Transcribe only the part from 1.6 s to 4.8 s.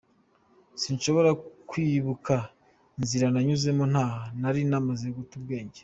kwibuka inzira nanyuzemo ntaha, nari